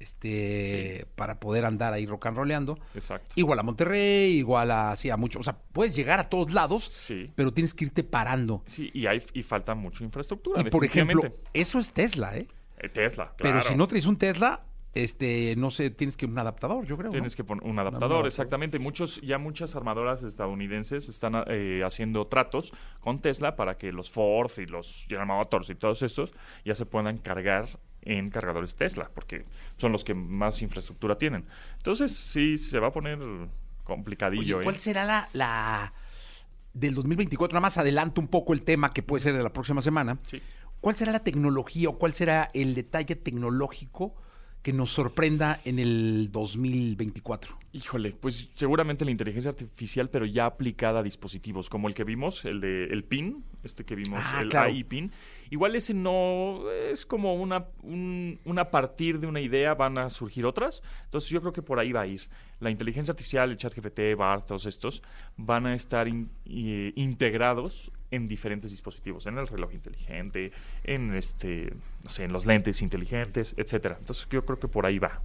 este, 0.00 1.06
para 1.14 1.40
poder 1.40 1.64
andar 1.64 1.92
ahí 1.92 2.06
rock 2.06 2.26
and 2.26 2.36
rolleando. 2.36 2.76
Exacto. 2.94 3.32
Igual 3.36 3.53
a 3.58 3.62
Monterrey, 3.62 4.32
igual 4.36 4.70
a, 4.70 4.96
mucho, 5.18 5.38
o 5.40 5.44
sea, 5.44 5.58
puedes 5.72 5.94
llegar 5.94 6.20
a 6.20 6.28
todos 6.28 6.52
lados, 6.52 6.84
Sí. 6.84 7.30
pero 7.34 7.52
tienes 7.52 7.74
que 7.74 7.84
irte 7.86 8.04
parando. 8.04 8.62
Sí, 8.66 8.90
y, 8.94 9.06
hay, 9.06 9.22
y 9.32 9.42
falta 9.42 9.74
mucha 9.74 10.04
infraestructura. 10.04 10.60
Y 10.60 10.70
por 10.70 10.84
ejemplo, 10.84 11.22
eso 11.52 11.78
es 11.78 11.92
Tesla, 11.92 12.36
¿eh? 12.36 12.48
Eh, 12.78 12.88
Tesla, 12.88 13.32
Pero 13.38 13.60
si 13.62 13.74
no 13.76 13.86
traes 13.86 14.06
un 14.06 14.16
Tesla, 14.16 14.64
este, 14.94 15.54
no 15.56 15.70
sé, 15.70 15.90
tienes 15.90 16.16
que 16.16 16.26
un 16.26 16.38
adaptador, 16.38 16.84
yo 16.86 16.96
creo. 16.96 17.08
¿no? 17.08 17.12
Tienes 17.12 17.34
que 17.34 17.42
poner 17.44 17.64
un 17.64 17.78
adaptador, 17.78 18.04
adaptador. 18.04 18.26
exactamente. 18.26 18.78
Muchos, 18.78 19.20
ya 19.22 19.38
muchas 19.38 19.74
armadoras 19.74 20.22
estadounidenses 20.22 21.08
están 21.08 21.44
eh, 21.48 21.82
haciendo 21.84 22.26
tratos 22.26 22.72
con 23.00 23.20
Tesla 23.20 23.56
para 23.56 23.76
que 23.76 23.90
los 23.92 24.10
Ford 24.10 24.50
y 24.58 24.66
los 24.66 25.04
General 25.08 25.26
Motors 25.26 25.70
y 25.70 25.74
todos 25.74 26.02
estos 26.02 26.32
ya 26.64 26.74
se 26.74 26.86
puedan 26.86 27.18
cargar 27.18 27.68
en 28.04 28.30
cargadores 28.30 28.76
Tesla, 28.76 29.10
porque 29.14 29.44
son 29.76 29.92
los 29.92 30.04
que 30.04 30.14
más 30.14 30.62
infraestructura 30.62 31.16
tienen. 31.16 31.44
Entonces, 31.76 32.14
sí, 32.14 32.56
se 32.56 32.78
va 32.78 32.88
a 32.88 32.92
poner 32.92 33.18
complicadillo. 33.82 34.56
Oye, 34.56 34.62
¿eh? 34.62 34.64
¿cuál 34.64 34.78
será 34.78 35.04
la, 35.04 35.28
la 35.32 35.92
del 36.72 36.94
2024? 36.94 37.54
Nada 37.54 37.60
más 37.60 37.78
adelanto 37.78 38.20
un 38.20 38.28
poco 38.28 38.52
el 38.52 38.62
tema 38.62 38.92
que 38.92 39.02
puede 39.02 39.22
ser 39.22 39.36
de 39.36 39.42
la 39.42 39.52
próxima 39.52 39.80
semana. 39.80 40.18
Sí. 40.26 40.40
¿Cuál 40.80 40.96
será 40.96 41.12
la 41.12 41.20
tecnología 41.20 41.88
o 41.88 41.98
cuál 41.98 42.12
será 42.12 42.50
el 42.52 42.74
detalle 42.74 43.16
tecnológico 43.16 44.14
que 44.64 44.72
nos 44.72 44.90
sorprenda 44.90 45.60
en 45.66 45.78
el 45.78 46.32
2024? 46.32 47.58
Híjole, 47.74 48.12
pues 48.12 48.48
seguramente 48.54 49.04
la 49.04 49.10
inteligencia 49.10 49.50
artificial, 49.50 50.08
pero 50.08 50.24
ya 50.24 50.46
aplicada 50.46 51.00
a 51.00 51.02
dispositivos, 51.02 51.68
como 51.68 51.86
el 51.86 51.94
que 51.94 52.02
vimos, 52.02 52.46
el 52.46 52.62
de 52.62 52.84
el 52.86 53.04
PIN, 53.04 53.44
este 53.62 53.84
que 53.84 53.94
vimos, 53.94 54.20
Ah, 54.24 54.40
el 54.40 54.48
claro. 54.48 54.68
AI 54.68 54.82
PIN. 54.84 55.12
Igual 55.50 55.76
ese 55.76 55.92
no 55.92 56.62
es 56.90 57.04
como 57.04 57.34
una, 57.34 57.66
un- 57.82 58.40
una 58.46 58.70
partir 58.70 59.20
de 59.20 59.26
una 59.26 59.42
idea, 59.42 59.74
van 59.74 59.98
a 59.98 60.08
surgir 60.08 60.46
otras. 60.46 60.82
Entonces 61.04 61.28
yo 61.28 61.40
creo 61.42 61.52
que 61.52 61.60
por 61.62 61.78
ahí 61.78 61.92
va 61.92 62.00
a 62.00 62.06
ir. 62.06 62.22
La 62.60 62.70
inteligencia 62.70 63.12
artificial, 63.12 63.50
el 63.50 63.58
chat 63.58 63.74
GPT, 63.74 64.14
BART, 64.16 64.46
todos 64.46 64.64
estos, 64.64 65.02
van 65.36 65.66
a 65.66 65.74
estar 65.74 66.08
in- 66.08 66.30
y- 66.46 66.98
integrados 67.00 67.92
en 68.14 68.28
diferentes 68.28 68.70
dispositivos, 68.70 69.26
en 69.26 69.38
el 69.38 69.46
reloj 69.46 69.72
inteligente, 69.74 70.52
en 70.84 71.14
este, 71.14 71.72
no 72.02 72.08
sé, 72.08 72.24
en 72.24 72.32
los 72.32 72.46
lentes 72.46 72.82
inteligentes, 72.82 73.54
etcétera. 73.56 73.96
Entonces 73.98 74.28
yo 74.30 74.44
creo 74.44 74.58
que 74.58 74.68
por 74.68 74.86
ahí 74.86 74.98
va. 74.98 75.22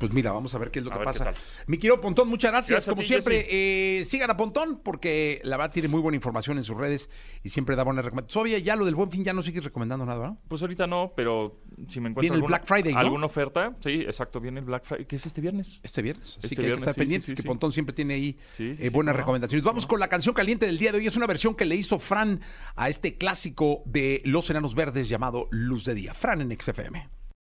Pues 0.00 0.14
mira, 0.14 0.32
vamos 0.32 0.54
a 0.54 0.58
ver 0.58 0.70
qué 0.70 0.78
es 0.78 0.84
lo 0.86 0.94
A 0.94 0.98
que 0.98 1.04
pasa. 1.04 1.34
Mi 1.66 1.76
querido 1.76 2.00
Pontón, 2.00 2.26
muchas 2.26 2.52
gracias. 2.52 2.86
Como 2.86 3.02
ti, 3.02 3.08
siempre, 3.08 3.46
eh, 3.50 4.02
sigan 4.06 4.30
a 4.30 4.36
Pontón 4.38 4.80
porque 4.82 5.42
la 5.44 5.58
verdad 5.58 5.72
tiene 5.72 5.88
muy 5.88 6.00
buena 6.00 6.16
información 6.16 6.56
en 6.56 6.64
sus 6.64 6.74
redes 6.74 7.10
y 7.42 7.50
siempre 7.50 7.76
da 7.76 7.84
buenas 7.84 8.02
recomendaciones. 8.02 8.50
Oye, 8.50 8.62
ya 8.62 8.76
lo 8.76 8.86
del 8.86 8.94
buen 8.94 9.10
fin 9.10 9.24
ya 9.24 9.34
no 9.34 9.42
sigues 9.42 9.62
recomendando 9.62 10.06
nada, 10.06 10.28
¿no? 10.28 10.38
Pues 10.48 10.62
ahorita 10.62 10.86
no, 10.86 11.12
pero 11.14 11.60
si 11.86 12.00
me 12.00 12.08
encuentro 12.08 12.22
Viene 12.22 12.36
el 12.36 12.42
Black 12.42 12.64
Friday, 12.64 12.94
¿no? 12.94 12.98
alguna 12.98 13.26
oferta, 13.26 13.76
sí, 13.80 14.00
exacto, 14.00 14.40
viene 14.40 14.60
el 14.60 14.64
Black 14.64 14.84
Friday, 14.84 15.04
que 15.04 15.16
es 15.16 15.26
este 15.26 15.42
viernes. 15.42 15.80
Este 15.82 16.00
viernes. 16.00 16.38
Así 16.38 16.46
Este 16.46 16.48
que 16.48 16.62
hay 16.62 16.64
que 16.64 16.66
viernes, 16.68 16.80
estar 16.80 16.94
sí, 16.94 16.98
pendientes, 17.00 17.28
sí, 17.28 17.36
que. 17.36 17.42
Pontón 17.42 17.70
siempre 17.70 17.94
tiene 17.94 18.14
ahí 18.14 18.38
eh, 18.58 18.88
buenas 18.90 19.14
no, 19.14 19.18
recomendaciones. 19.18 19.62
Vamos 19.62 19.84
con 19.84 20.00
la 20.00 20.08
canción 20.08 20.34
caliente 20.34 20.64
del 20.64 20.78
día 20.78 20.92
de 20.92 20.98
hoy. 20.98 21.08
Es 21.08 21.16
una 21.16 21.26
versión 21.26 21.54
que 21.54 21.66
le 21.66 21.76
hizo 21.76 21.98
Fran 21.98 22.40
a 22.74 22.88
este 22.88 23.18
clásico 23.18 23.82
de 23.84 24.22
Los 24.24 24.48
Enanos 24.48 24.74
Verdes 24.74 25.10
llamado 25.10 25.46
Luz 25.50 25.84
de 25.84 25.94
Día. 25.94 26.14
Fran 26.14 26.40
en 26.40 26.58
XFM. 26.58 27.19